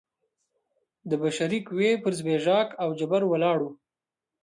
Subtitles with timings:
[1.09, 3.65] د بشري قوې پر زبېښاک او جبر ولاړ و.